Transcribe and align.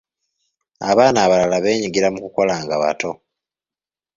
Abaana 0.89 1.19
abalala 1.25 1.57
beenyigira 1.63 2.07
mu 2.13 2.19
kukola 2.25 2.55
nga 2.63 2.75
bato. 2.81 3.11